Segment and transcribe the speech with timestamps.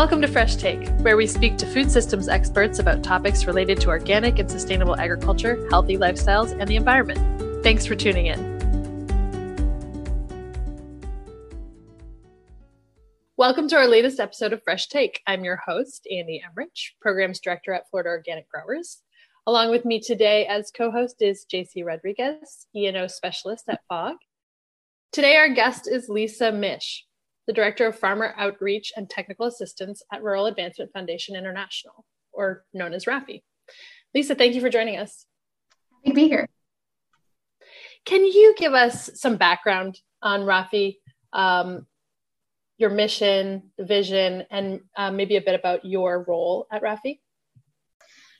[0.00, 3.90] Welcome to Fresh Take, where we speak to food systems experts about topics related to
[3.90, 7.62] organic and sustainable agriculture, healthy lifestyles, and the environment.
[7.62, 8.40] Thanks for tuning in.
[13.36, 15.20] Welcome to our latest episode of Fresh Take.
[15.26, 19.02] I'm your host, Andy Emrich, Programs Director at Florida Organic Growers.
[19.46, 24.16] Along with me today as co host is JC Rodriguez, E&O Specialist at FOG.
[25.12, 27.04] Today, our guest is Lisa Mish,
[27.46, 32.92] the Director of Farmer Outreach and Technical Assistance at Rural Advancement Foundation International, or known
[32.92, 33.42] as RAFI.
[34.14, 35.26] Lisa, thank you for joining us.
[35.92, 36.48] Happy to be here.
[38.04, 40.96] Can you give us some background on RAFI,
[41.32, 41.86] um,
[42.78, 47.20] your mission, vision, and uh, maybe a bit about your role at RAFI?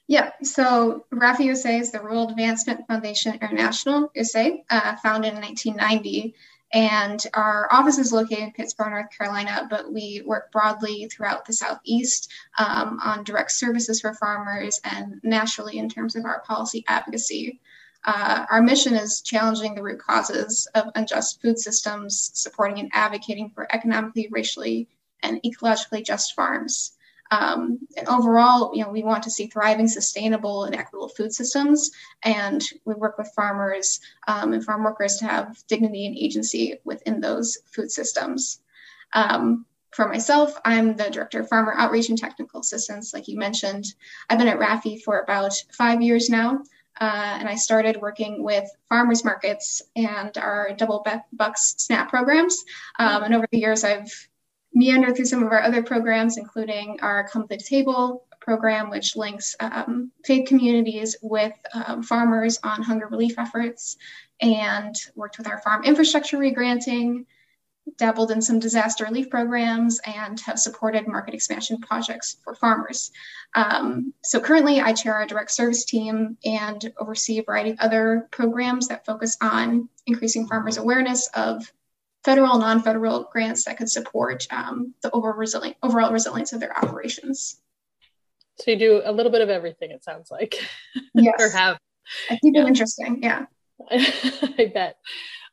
[0.08, 6.34] Yeah, so RAFI USA is the Rural Advancement Foundation International USA, uh, founded in 1990
[6.72, 11.52] and our office is located in Pittsboro, North Carolina, but we work broadly throughout the
[11.52, 17.60] Southeast um, on direct services for farmers and nationally in terms of our policy advocacy.
[18.04, 23.50] Uh, our mission is challenging the root causes of unjust food systems, supporting and advocating
[23.50, 24.88] for economically, racially,
[25.22, 26.92] and ecologically just farms.
[27.30, 31.90] Um, and overall, you know, we want to see thriving, sustainable, and equitable food systems.
[32.22, 37.20] And we work with farmers um, and farm workers to have dignity and agency within
[37.20, 38.60] those food systems.
[39.12, 43.86] Um, for myself, I'm the director of farmer outreach and technical assistance, like you mentioned.
[44.28, 46.62] I've been at RAFI for about five years now.
[47.00, 52.62] Uh, and I started working with farmers markets and our double bucks SNAP programs.
[52.98, 54.12] Um, and over the years, I've
[54.74, 59.16] meander through some of our other programs, including our Come to the Table program, which
[59.16, 63.96] links um, faith communities with um, farmers on hunger relief efforts,
[64.40, 67.26] and worked with our farm infrastructure regranting,
[67.98, 73.10] dabbled in some disaster relief programs, and have supported market expansion projects for farmers.
[73.54, 78.28] Um, so currently, I chair our direct service team and oversee a variety of other
[78.30, 81.70] programs that focus on increasing farmers' awareness of
[82.24, 86.76] federal and non-federal grants that could support um, the overall, resilient, overall resilience of their
[86.76, 87.60] operations.
[88.58, 90.56] So you do a little bit of everything, it sounds like.
[91.14, 91.34] Yes.
[91.38, 91.78] or have.
[92.30, 92.62] I keep yeah.
[92.62, 93.46] it interesting, yeah.
[93.90, 94.96] I bet.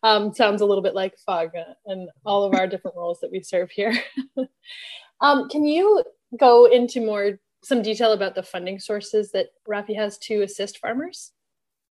[0.03, 1.51] Um, sounds a little bit like FOG
[1.85, 3.97] and all of our different roles that we serve here.
[5.21, 6.03] um, can you
[6.37, 11.31] go into more some detail about the funding sources that RAFI has to assist farmers?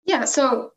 [0.04, 0.70] Yeah, so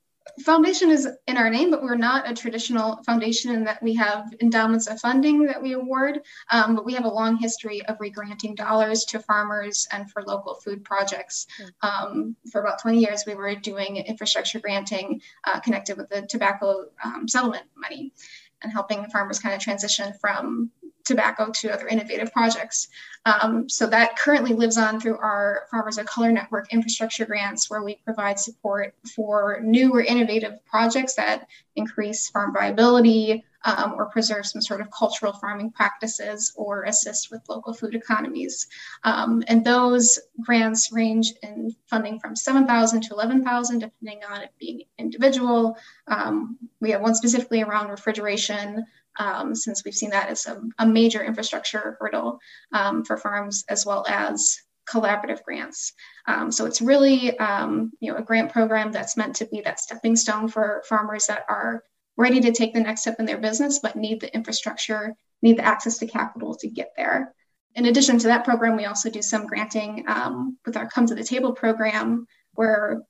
[0.44, 4.34] foundation is in our name, but we're not a traditional foundation in that we have
[4.41, 8.56] endowments of funding that we award, um, but we have a long history of regranting
[8.56, 11.47] dollars to farmers and for local food projects.
[11.81, 16.85] Um, for about 20 years, we were doing infrastructure granting uh, connected with the tobacco
[17.03, 18.13] um, settlement money
[18.61, 20.69] and helping farmers kind of transition from
[21.09, 22.88] tobacco to other innovative projects.
[23.25, 27.84] Um, so that currently lives on through our Farmers of Color Network infrastructure grants, where
[27.84, 34.46] we provide support for new or innovative projects that increase farm viability um, or preserve
[34.46, 38.68] some sort of cultural farming practices or assist with local food economies.
[39.03, 44.84] Um, and those grants range in funding from 7,000 to 11,000, depending on it being
[44.97, 45.78] individual.
[46.08, 48.86] Um, we have one specifically around refrigeration
[49.19, 52.40] um, since we've seen that as a, a major infrastructure hurdle
[52.74, 54.57] um, for farms as well as
[54.90, 55.94] collaborative grants.
[56.28, 59.79] Um, so it's really um, you know a grant program that's meant to be that
[59.79, 61.84] stepping stone for farmers that are
[62.18, 65.66] ready to take the next step in their business but need the infrastructure, need the
[65.66, 67.34] access to capital to get there.
[67.75, 71.16] In addition to that program, we also do some granting um, with our Come to
[71.16, 72.25] the Table program,
[72.56, 73.03] where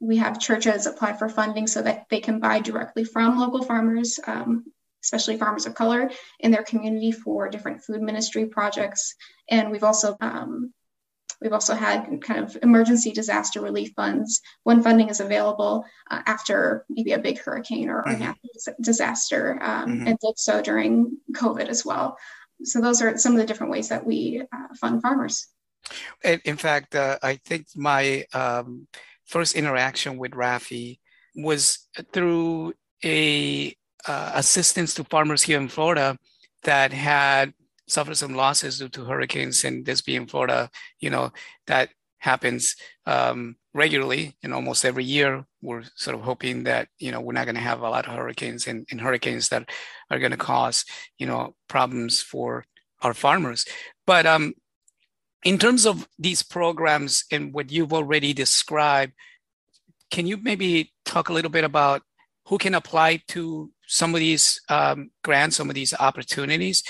[0.00, 4.20] we have churches apply for funding so that they can buy directly from local farmers
[4.26, 4.64] um,
[5.04, 6.10] especially farmers of color
[6.40, 9.14] in their community for different food ministry projects.
[9.48, 10.72] And we've also um,
[11.44, 16.86] We've also had kind of emergency disaster relief funds when funding is available uh, after
[16.88, 18.20] maybe a big hurricane or, mm-hmm.
[18.20, 20.06] natural disaster, um, mm-hmm.
[20.06, 22.16] and did so during COVID as well.
[22.62, 25.46] So those are some of the different ways that we uh, fund farmers.
[26.22, 28.86] In fact, uh, I think my um,
[29.26, 30.98] first interaction with RAFI
[31.36, 32.72] was through
[33.04, 36.18] a uh, assistance to farmers here in Florida
[36.62, 37.54] that had
[37.86, 40.70] suffered some losses due to hurricanes and this being Florida,
[41.00, 41.32] you know,
[41.66, 45.44] that happens um, regularly and almost every year.
[45.60, 48.14] We're sort of hoping that, you know, we're not going to have a lot of
[48.14, 49.68] hurricanes and, and hurricanes that
[50.10, 50.84] are going to cause,
[51.18, 52.64] you know, problems for
[53.02, 53.66] our farmers.
[54.06, 54.54] But um,
[55.44, 59.12] in terms of these programs and what you've already described,
[60.10, 62.02] can you maybe talk a little bit about
[62.46, 66.82] who can apply to some of these um, grants, some of these opportunities,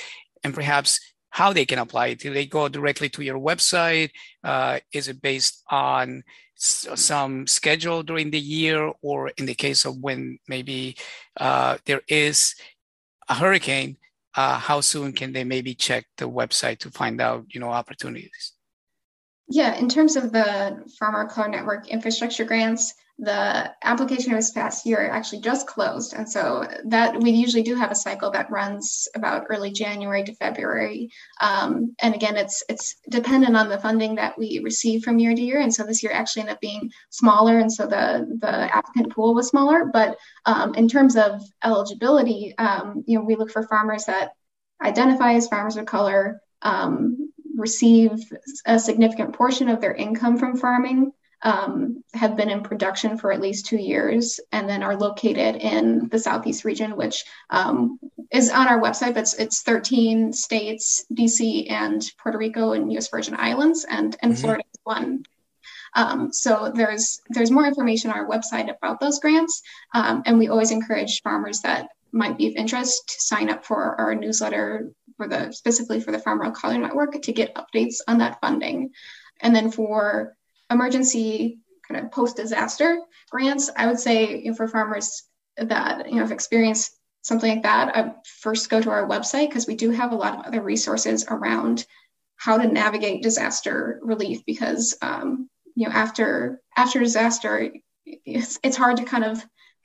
[0.42, 1.00] and perhaps
[1.30, 2.14] how they can apply?
[2.14, 4.10] Do they go directly to your website?
[4.42, 6.22] Uh, is it based on
[6.56, 10.96] some schedule during the year, or in the case of when maybe
[11.38, 12.54] uh, there is
[13.28, 13.96] a hurricane,
[14.36, 18.53] uh, how soon can they maybe check the website to find out, you know, opportunities?
[19.48, 25.08] Yeah, in terms of the Farmer Color Network infrastructure grants, the application this past year
[25.08, 26.14] actually just closed.
[26.14, 30.34] And so that we usually do have a cycle that runs about early January to
[30.34, 31.10] February.
[31.40, 35.40] Um, and again, it's it's dependent on the funding that we receive from year to
[35.40, 35.60] year.
[35.60, 37.58] And so this year actually ended up being smaller.
[37.60, 39.84] And so the, the applicant pool was smaller.
[39.84, 40.16] But
[40.46, 44.32] um, in terms of eligibility, um, you know, we look for farmers that
[44.82, 47.23] identify as farmers of color, um,
[47.56, 48.10] receive
[48.66, 51.12] a significant portion of their income from farming
[51.44, 56.08] um, have been in production for at least two years and then are located in
[56.08, 57.98] the Southeast region, which um,
[58.32, 63.08] is on our website, but it's, it's, 13 states, DC and Puerto Rico and US
[63.08, 64.40] Virgin Islands, and, and mm-hmm.
[64.40, 65.24] Florida is one.
[65.96, 69.62] Um, so there's there's more information on our website about those grants,
[69.94, 74.00] um, and we always encourage farmers that might be of interest to sign up for
[74.00, 78.18] our newsletter for the specifically for the Farm Farmer Color Network to get updates on
[78.18, 78.90] that funding.
[79.40, 80.36] And then for
[80.70, 83.00] emergency kind of post disaster
[83.30, 85.24] grants, I would say you know, for farmers
[85.56, 89.66] that you know have experienced something like that, I first go to our website because
[89.66, 91.84] we do have a lot of other resources around
[92.36, 97.72] how to navigate disaster relief because um, you know after after disaster
[98.06, 99.38] it's, it's hard to kind of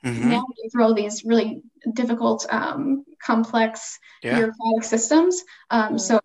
[0.04, 0.30] mm-hmm.
[0.30, 1.64] navigate through all these really
[1.94, 4.36] difficult um, complex yeah.
[4.36, 5.98] bureaucratic systems um, mm-hmm.
[5.98, 6.20] so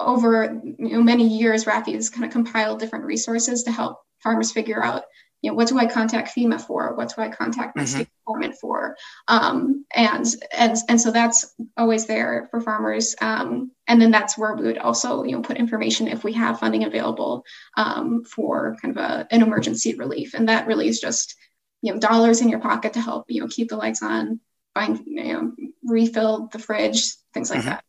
[0.00, 4.52] over you know, many years, Rafi has kind of compiled different resources to help farmers
[4.52, 5.04] figure out,
[5.42, 6.96] you know, what do I contact FEMA for?
[6.96, 7.94] What do I contact my mm-hmm.
[7.94, 8.96] state government for?
[9.28, 13.14] Um, and and and so that's always there for farmers.
[13.20, 16.58] Um, and then that's where we would also, you know, put information if we have
[16.58, 17.44] funding available
[17.76, 20.34] um, for kind of a, an emergency relief.
[20.34, 21.36] And that really is just,
[21.82, 24.40] you know, dollars in your pocket to help, you know, keep the lights on,
[24.78, 25.52] buying, you know,
[25.84, 27.68] refill the fridge, things like mm-hmm.
[27.70, 27.84] that.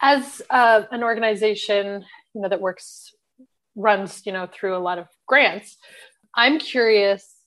[0.00, 3.14] As uh, an organization you know that works
[3.74, 5.78] runs you know through a lot of grants
[6.34, 7.42] i'm curious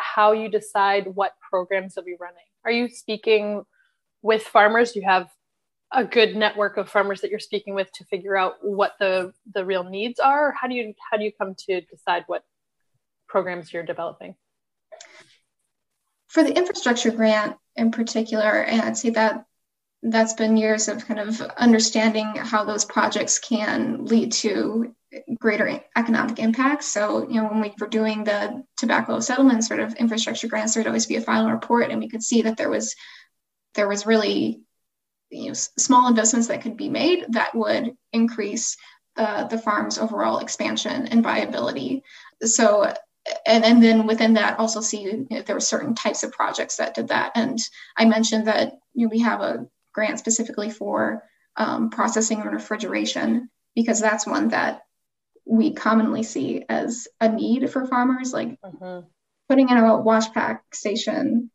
[0.00, 2.36] how you decide what programs you'll be running.
[2.64, 3.62] Are you speaking
[4.22, 4.96] with farmers?
[4.96, 5.28] You have
[5.92, 9.64] a good network of farmers that you're speaking with to figure out what the the
[9.64, 10.52] real needs are?
[10.52, 12.44] How do you how do you come to decide what
[13.28, 14.34] programs you're developing
[16.30, 19.44] for the infrastructure grant in particular and i'd say that
[20.02, 24.94] that's been years of kind of understanding how those projects can lead to
[25.38, 26.84] greater economic impact.
[26.84, 30.86] So, you know, when we were doing the tobacco settlement sort of infrastructure grants, there'd
[30.86, 32.94] always be a final report, and we could see that there was
[33.74, 34.60] there was really
[35.30, 38.76] you know small investments that could be made that would increase
[39.16, 42.02] the the farm's overall expansion and viability.
[42.42, 42.94] So.
[43.46, 46.76] And, and then within that, also see you know, there were certain types of projects
[46.76, 47.32] that did that.
[47.34, 47.58] And
[47.96, 51.22] I mentioned that you know, we have a grant specifically for
[51.56, 54.82] um, processing and refrigeration because that's one that
[55.44, 59.06] we commonly see as a need for farmers like mm-hmm.
[59.48, 61.50] putting in a wash pack station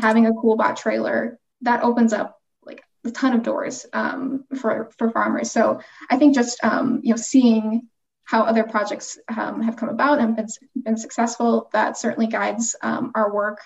[0.00, 5.10] having a coolbot trailer that opens up like a ton of doors um, for for
[5.10, 5.80] farmers so
[6.10, 7.88] i think just um, you know seeing
[8.30, 10.46] how other projects um, have come about and been,
[10.84, 13.60] been successful that certainly guides um, our work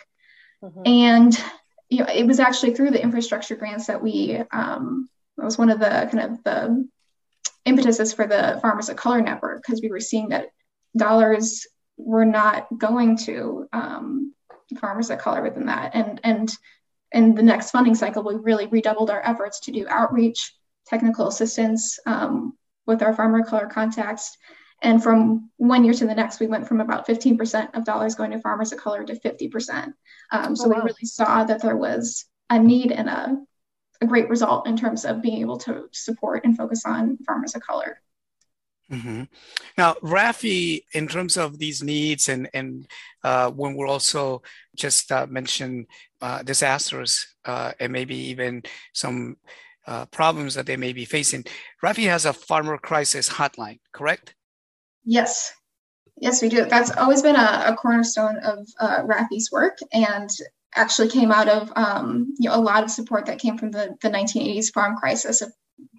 [0.62, 0.82] mm-hmm.
[0.86, 1.38] and
[1.90, 5.68] you know, it was actually through the infrastructure grants that we, um, that was one
[5.68, 6.88] of the kind of the
[7.66, 10.48] impetuses for the Farmers of Color Network because we were seeing that
[10.96, 11.66] dollars
[11.98, 14.34] were not going to um,
[14.80, 15.94] farmers of color within that.
[15.94, 16.50] And, and
[17.12, 20.54] in the next funding cycle, we really redoubled our efforts to do outreach,
[20.86, 22.56] technical assistance um,
[22.86, 24.36] with our farmer of color contacts,
[24.84, 28.32] and from one year to the next, we went from about 15% of dollars going
[28.32, 29.94] to farmers of color to 50%.
[30.30, 30.76] Um, so oh, wow.
[30.76, 33.38] we really saw that there was a need and a,
[34.02, 37.62] a great result in terms of being able to support and focus on farmers of
[37.62, 37.98] color.
[38.92, 39.22] Mm-hmm.
[39.78, 42.86] Now, Rafi, in terms of these needs, and and
[43.22, 44.42] uh, when we're also
[44.76, 45.86] just uh, mention
[46.20, 48.62] uh, disasters uh, and maybe even
[48.92, 49.38] some
[49.86, 51.44] uh, problems that they may be facing,
[51.82, 54.34] Rafi has a farmer crisis hotline, correct?
[55.04, 55.52] Yes.
[56.20, 56.64] Yes, we do.
[56.64, 60.30] That's always been a, a cornerstone of uh, Rafi's work and
[60.76, 63.96] actually came out of um, you know, a lot of support that came from the,
[64.00, 65.52] the 1980s farm crisis of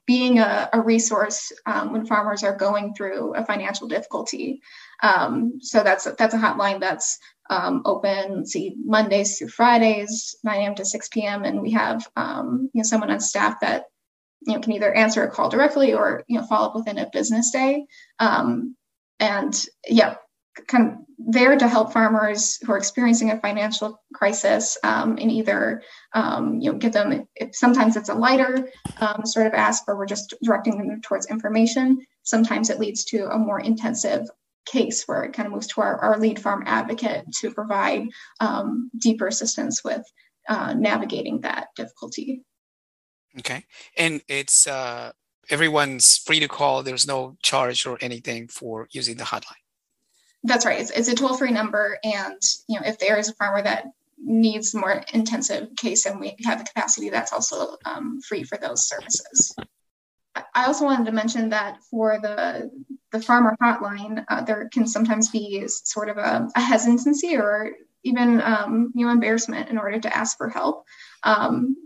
[0.05, 4.61] being a, a resource um, when farmers are going through a financial difficulty.
[5.01, 7.19] Um, so that's that's a hotline that's
[7.49, 10.75] um, open, see Mondays through Fridays, 9 a.m.
[10.75, 11.43] to 6 p.m.
[11.43, 13.85] And we have um, you know someone on staff that
[14.45, 17.09] you know can either answer a call directly or you know follow up within a
[17.11, 17.85] business day
[18.19, 18.75] um,
[19.19, 20.15] and yeah
[20.67, 25.81] kind of there to help farmers who are experiencing a financial crisis um, and either
[26.13, 28.69] um, you know give them sometimes it's a lighter
[28.99, 33.29] um, sort of ask where we're just directing them towards information sometimes it leads to
[33.31, 34.27] a more intensive
[34.65, 38.07] case where it kind of moves to our, our lead farm advocate to provide
[38.39, 40.03] um, deeper assistance with
[40.49, 42.43] uh, navigating that difficulty.
[43.39, 43.65] Okay.
[43.97, 45.11] And it's uh,
[45.49, 46.81] everyone's free to call.
[46.81, 49.64] There's no charge or anything for using the hotline
[50.45, 50.79] that's right.
[50.79, 51.97] It's, it's a toll free number.
[52.03, 53.87] And, you know, if there is a farmer that
[54.17, 58.87] needs more intensive case and we have the capacity, that's also um, free for those
[58.87, 59.55] services.
[60.53, 62.69] I also wanted to mention that for the
[63.11, 67.71] the farmer hotline, uh, there can sometimes be sort of a, a hesitancy or
[68.03, 70.85] even um, you know embarrassment in order to ask for help.
[71.23, 71.77] Um,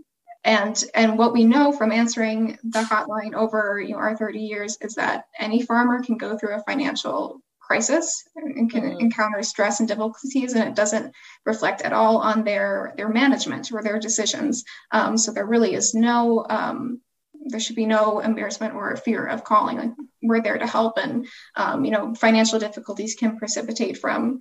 [0.42, 4.78] and and what we know from answering the hotline over you know our 30 years
[4.80, 7.40] is that any farmer can go through a financial
[7.70, 8.98] crisis and can mm-hmm.
[8.98, 11.14] encounter stress and difficulties and it doesn't
[11.46, 14.64] reflect at all on their their management or their decisions.
[14.90, 17.00] Um, so there really is no um,
[17.46, 19.76] there should be no embarrassment or fear of calling.
[19.78, 24.40] Like we're there to help and um, you know financial difficulties can precipitate from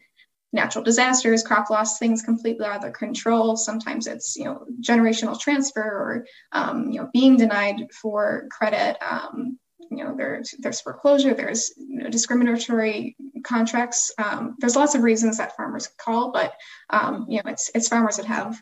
[0.51, 3.55] natural disasters crop loss things completely out of their control.
[3.55, 9.59] Sometimes it's you know generational transfer or um, you know being denied for credit um,
[9.91, 14.11] you know there's there's foreclosure there's you know, discriminatory contracts.
[14.17, 16.53] Um, there's lots of reasons that farmers call but
[16.89, 18.61] um, you know it's it's farmers that have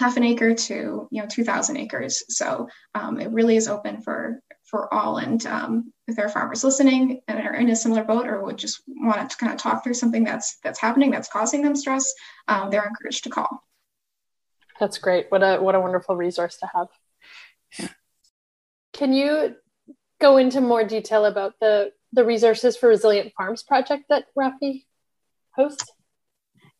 [0.00, 2.24] half an acre to you know 2000 acres.
[2.28, 5.18] So um, it really is open for for all.
[5.18, 8.56] And um, if there are farmers listening and are in a similar boat or would
[8.56, 12.14] just want to kind of talk through something that's that's happening that's causing them stress
[12.48, 13.62] um, they're encouraged to call.
[14.80, 15.26] That's great.
[15.28, 17.90] What a what a wonderful resource to have.
[18.94, 19.54] Can you
[20.20, 24.84] go into more detail about the the resources for resilient farms project that Rafi
[25.54, 25.90] hosts?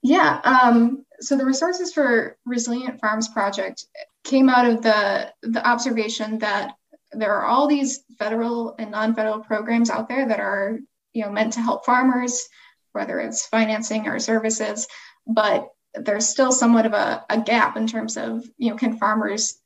[0.03, 3.85] Yeah, um, so the resources for resilient farms project
[4.25, 6.75] came out of the the observation that
[7.13, 10.79] there are all these federal and non-federal programs out there that are
[11.13, 12.49] you know meant to help farmers,
[12.93, 14.89] whether it's financing or services,
[15.27, 19.59] but there's still somewhat of a, a gap in terms of you know can farmers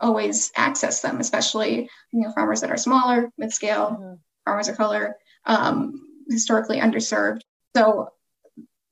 [0.00, 4.14] always access them, especially you know farmers that are smaller, mid scale, mm-hmm.
[4.44, 7.40] farmers of color, um, historically underserved.
[7.76, 8.10] So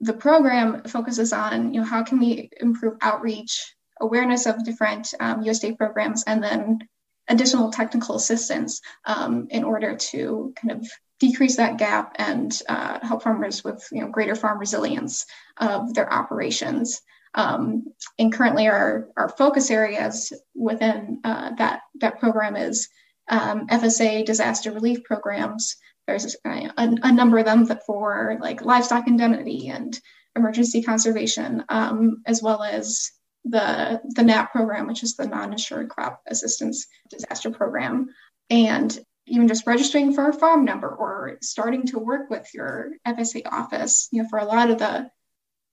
[0.00, 5.44] the program focuses on you know how can we improve outreach, awareness of different um,
[5.44, 6.80] USDA programs, and then
[7.28, 10.88] additional technical assistance um, in order to kind of
[11.20, 15.24] decrease that gap and uh, help farmers with you know greater farm resilience
[15.56, 17.00] of their operations.
[17.34, 17.86] Um,
[18.18, 22.88] and currently, our, our focus areas within uh, that, that program is
[23.28, 25.76] um, FSA disaster relief programs.
[26.06, 29.98] There's a, a, number of them for like livestock indemnity and
[30.36, 33.10] emergency conservation, um, as well as
[33.44, 38.08] the the NAP program, which is the non-insured crop assistance disaster program,
[38.50, 43.42] and even just registering for a farm number or starting to work with your FSA
[43.46, 44.08] office.
[44.10, 45.10] You know, for a lot of the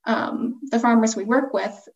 [0.09, 1.87] um, the farmers we work with,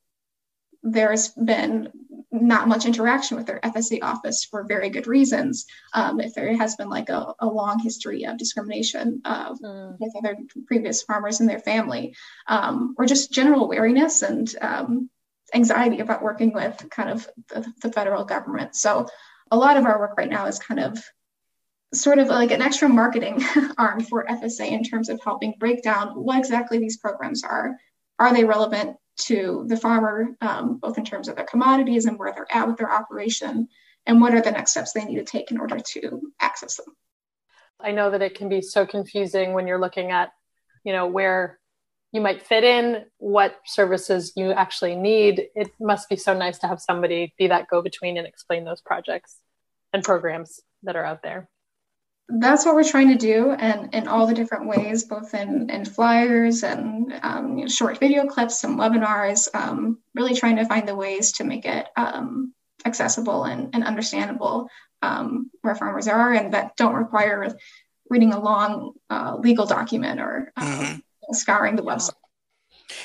[0.83, 1.91] there's been
[2.31, 5.65] not much interaction with their FSA office for very good reasons.
[5.93, 9.97] Um, if there has been like a, a long history of discrimination uh, mm.
[9.99, 12.15] with other previous farmers in their family,
[12.47, 15.09] um, or just general wariness and um,
[15.53, 18.75] anxiety about working with kind of the, the, federal government.
[18.75, 19.07] So
[19.49, 21.03] a lot of our work right now is kind of
[21.93, 23.41] sort of like an extra marketing
[23.77, 27.77] arm for FSA in terms of helping break down what exactly these programs are,
[28.19, 32.33] are they relevant to the farmer, um, both in terms of their commodities and where
[32.33, 33.67] they're at with their operation,
[34.05, 36.95] and what are the next steps they need to take in order to access them?
[37.79, 40.31] I know that it can be so confusing when you're looking at,
[40.83, 41.59] you know, where
[42.11, 45.47] you might fit in, what services you actually need.
[45.55, 48.81] It must be so nice to have somebody be that go between and explain those
[48.81, 49.37] projects
[49.91, 51.49] and programs that are out there
[52.29, 55.83] that's what we're trying to do and in all the different ways both in, in
[55.83, 60.87] flyers and um, you know, short video clips and webinars um, really trying to find
[60.87, 62.53] the ways to make it um,
[62.85, 64.69] accessible and, and understandable
[65.01, 67.53] um, where farmers are and that don't require
[68.09, 71.33] reading a long uh, legal document or um, mm-hmm.
[71.33, 72.11] scouring the website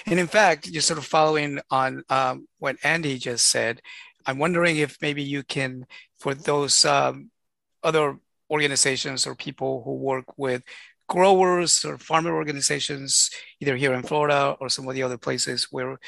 [0.07, 3.83] and in fact just sort of following on um, what andy just said
[4.27, 5.87] i'm wondering if maybe you can
[6.19, 8.19] for those other
[8.51, 10.63] organizations or people who work with
[11.09, 15.99] growers or farmer organizations, either here in Florida or some of the other places where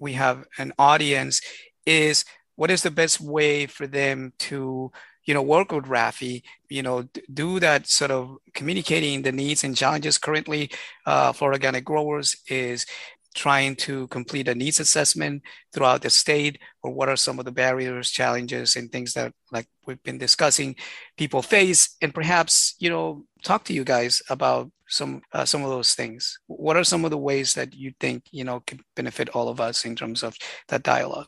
[0.00, 1.40] we have an audience,
[1.86, 2.24] is
[2.56, 4.90] what is the best way for them to
[5.24, 9.76] you know work with rafi you know do that sort of communicating the needs and
[9.76, 10.70] challenges currently
[11.06, 12.86] uh, for organic growers is
[13.34, 17.52] trying to complete a needs assessment throughout the state or what are some of the
[17.52, 20.74] barriers challenges and things that like we've been discussing
[21.16, 25.70] people face and perhaps you know talk to you guys about some uh, some of
[25.70, 29.28] those things what are some of the ways that you think you know can benefit
[29.30, 30.36] all of us in terms of
[30.68, 31.26] that dialogue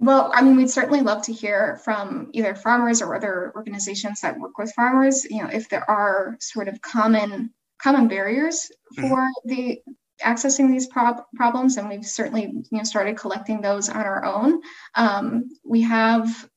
[0.00, 4.38] well, I mean, we'd certainly love to hear from either farmers or other organizations that
[4.38, 5.24] work with farmers.
[5.24, 7.52] You know, if there are sort of common
[7.82, 9.08] common barriers mm-hmm.
[9.08, 9.48] for mm-hmm.
[9.48, 9.82] the
[10.24, 14.60] accessing these prob- problems, and we've certainly you know started collecting those on our own.
[14.94, 16.48] Um, we have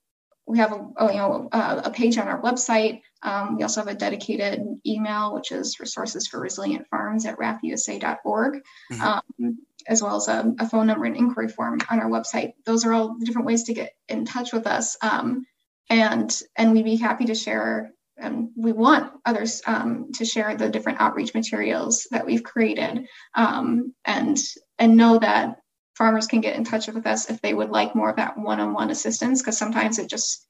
[0.45, 3.01] we have a, a you know a, a, page on our website.
[3.23, 8.61] Um, we also have a dedicated email, which is resources for resilient farms at rafiusa.org,
[8.91, 9.01] mm-hmm.
[9.01, 12.53] um, as well as a, a, phone number and inquiry form on our website.
[12.65, 15.45] Those are all the different ways to get in touch with us, um,
[15.89, 20.69] and and we'd be happy to share and we want others um, to share the
[20.69, 24.37] different outreach materials that we've created um, and
[24.79, 25.57] and know that
[25.97, 28.89] farmers can get in touch with us if they would like more of that one-on-one
[28.89, 30.47] assistance because sometimes it just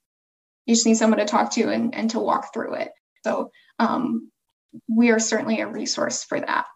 [0.66, 2.92] you just need someone to talk to and, and to walk through it.
[3.24, 3.50] So
[3.80, 4.30] um,
[4.88, 6.66] we are certainly a resource for that.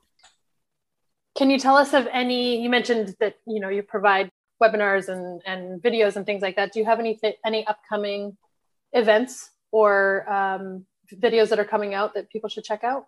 [1.37, 4.31] Can you tell us of any you mentioned that you know you provide
[4.63, 6.73] webinars and, and videos and things like that.
[6.73, 8.37] Do you have any any upcoming
[8.93, 13.05] events or um, videos that are coming out that people should check out?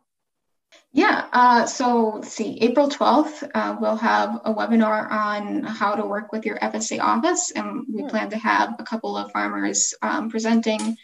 [0.93, 6.05] Yeah, uh, so let's see, April 12th, uh, we'll have a webinar on how to
[6.05, 8.09] work with your FSA office, and we yeah.
[8.11, 10.99] plan to have a couple of farmers um, presenting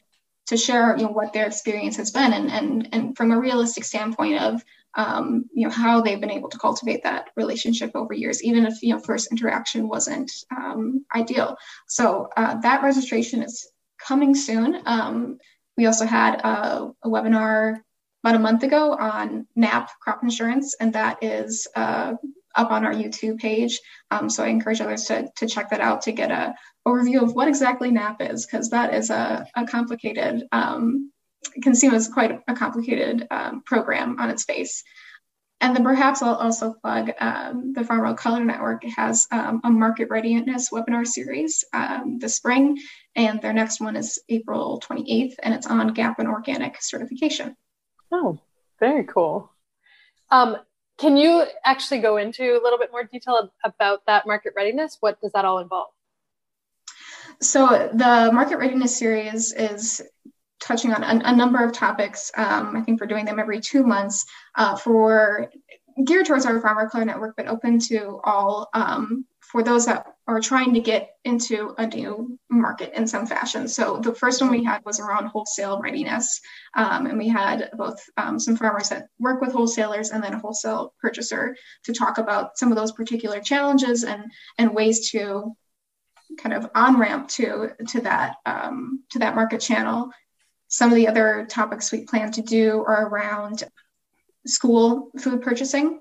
[0.49, 3.85] to share you know, what their experience has been and, and, and from a realistic
[3.85, 4.63] standpoint of
[4.97, 8.83] um, you know how they've been able to cultivate that relationship over years, even if
[8.83, 11.57] you know first interaction wasn't um, ideal.
[11.89, 13.67] So uh, that registration is
[13.99, 14.81] coming soon.
[14.87, 15.39] Um,
[15.77, 17.81] we also had a, a, webinar
[18.23, 22.15] about a month ago on NAP crop insurance, and that is uh,
[22.55, 23.81] up on our YouTube page.
[24.11, 26.55] Um, so I encourage others to, to check that out to get a
[26.87, 31.11] overview of what exactly NAP is, because that is a, a complicated, um,
[31.63, 34.83] can seem as quite a complicated um, program on its face.
[35.61, 39.71] And then perhaps I'll also plug um, the Farmers of Color Network has um, a
[39.71, 42.79] market readiness webinar series um, this spring,
[43.17, 47.57] and their next one is April 28th, and it's on GAP and organic certification.
[48.13, 48.39] Oh,
[48.81, 49.51] very cool.
[50.31, 50.57] Um,
[50.99, 54.99] can you actually go into a little bit more detail about that market readiness?
[55.01, 55.89] What does that all involve?
[57.41, 60.03] So the market readiness series is
[60.65, 62.33] touching on a, a number of topics.
[62.37, 64.25] Um, I think we're doing them every two months
[64.57, 65.51] uh, for
[66.05, 70.41] geared towards our farmer color network, but open to all um, for those that are
[70.41, 73.69] trying to get into a new market in some fashion.
[73.69, 76.41] So the first one we had was around wholesale readiness,
[76.75, 80.39] um, and we had both um, some farmers that work with wholesalers and then a
[80.39, 84.25] wholesale purchaser to talk about some of those particular challenges and
[84.59, 85.55] and ways to
[86.39, 90.11] kind of on ramp to to that um, to that market channel
[90.75, 93.63] some of the other topics we plan to do are around
[94.45, 96.01] school food purchasing,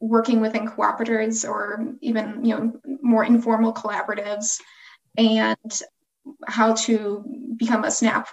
[0.00, 4.58] working within cooperatives or even you know more informal collaboratives,
[5.16, 5.82] and
[6.48, 7.24] how to
[7.56, 8.26] become a SNAP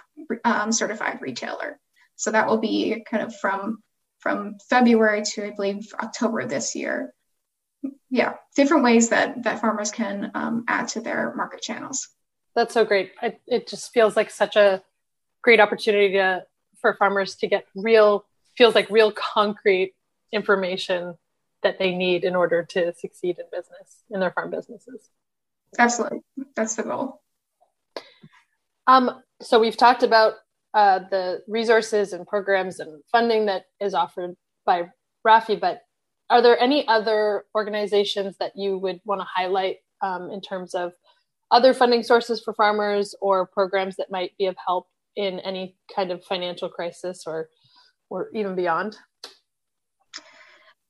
[0.44, 1.78] um, certified retailer.
[2.16, 3.78] So that will be kind of from
[4.18, 7.14] from February to I believe October this year.
[8.10, 12.08] Yeah, different ways that that farmers can um, add to their market channels.
[12.56, 13.12] That's so great.
[13.22, 14.82] I, it just feels like such a
[15.46, 16.42] great opportunity to
[16.80, 19.94] for farmers to get real feels like real concrete
[20.32, 21.14] information
[21.62, 25.08] that they need in order to succeed in business in their farm businesses.
[25.78, 26.18] Absolutely.
[26.56, 27.22] That's the goal.
[28.88, 30.34] Um, so we've talked about
[30.74, 34.90] uh, the resources and programs and funding that is offered by
[35.26, 35.82] rafi but
[36.28, 40.92] are there any other organizations that you would want to highlight um, in terms of
[41.52, 46.10] other funding sources for farmers or programs that might be of help in any kind
[46.10, 47.48] of financial crisis or
[48.08, 48.96] or even beyond?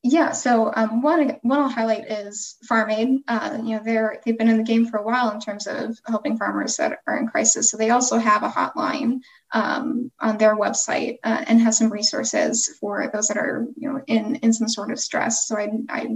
[0.08, 3.22] Yeah, so um, one one I'll highlight is Farm Aid.
[3.26, 5.98] Uh, you know, they're they've been in the game for a while in terms of
[6.06, 7.70] helping farmers that are in crisis.
[7.70, 9.18] So they also have a hotline
[9.52, 14.00] um, on their website uh, and has some resources for those that are you know
[14.06, 15.48] in in some sort of stress.
[15.48, 16.06] So I I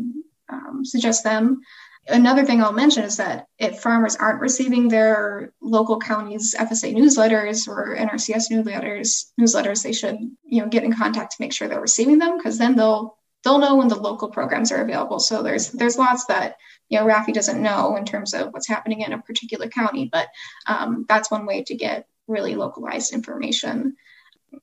[0.50, 1.60] um, suggest them.
[2.08, 7.68] Another thing I'll mention is that if farmers aren't receiving their local county's FSA newsletters
[7.68, 11.80] or NRCS newsletters, newsletters, they should you know get in contact to make sure they're
[11.80, 15.20] receiving them because then they'll they'll know when the local programs are available.
[15.20, 16.56] So there's there's lots that
[16.88, 20.28] you know RAFI doesn't know in terms of what's happening in a particular county, but
[20.66, 23.96] um, that's one way to get really localized information.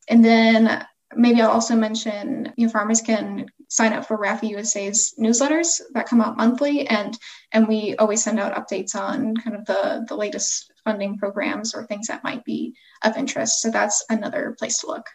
[0.10, 5.14] And then maybe I'll also mention you know farmers can sign up for RAFI USA's
[5.20, 7.18] newsletters that come out monthly, and
[7.52, 11.86] and we always send out updates on kind of the the latest funding programs or
[11.86, 13.62] things that might be of interest.
[13.62, 15.06] So that's another place to look.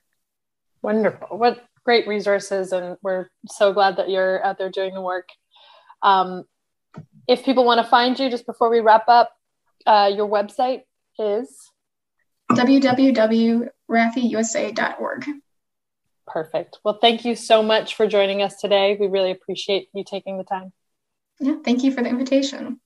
[0.83, 1.38] Wonderful.
[1.38, 5.29] What great resources, and we're so glad that you're out there doing the work.
[6.03, 6.45] Um,
[7.29, 9.31] if people want to find you, just before we wrap up,
[9.87, 10.83] uh, your website
[11.19, 11.49] is
[12.51, 15.27] www.rafiusa.org.
[16.27, 16.79] Perfect.
[16.85, 18.97] Well, thank you so much for joining us today.
[18.99, 20.73] We really appreciate you taking the time.
[21.41, 22.81] Yeah, thank you for the invitation.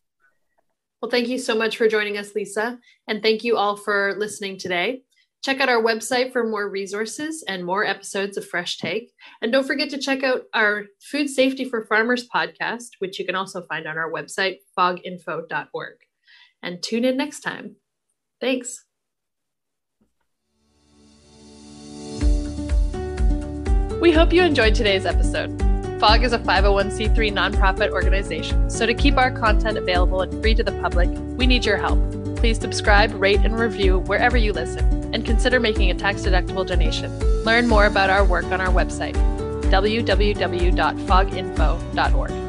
[1.02, 2.78] Well, thank you so much for joining us, Lisa.
[3.06, 5.02] And thank you all for listening today.
[5.44, 9.12] Check out our website for more resources and more episodes of Fresh Take.
[9.42, 13.34] And don't forget to check out our Food Safety for Farmers podcast, which you can
[13.34, 15.96] also find on our website, foginfo.org.
[16.62, 17.76] And tune in next time.
[18.40, 18.85] Thanks.
[24.00, 25.58] We hope you enjoyed today's episode.
[25.98, 30.62] FOG is a 501c3 nonprofit organization, so to keep our content available and free to
[30.62, 31.98] the public, we need your help.
[32.36, 37.18] Please subscribe, rate, and review wherever you listen, and consider making a tax deductible donation.
[37.44, 39.14] Learn more about our work on our website,
[39.70, 42.45] www.foginfo.org.